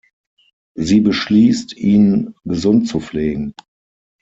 [0.75, 3.53] Sie beschließt, ihn gesund zu pflegen.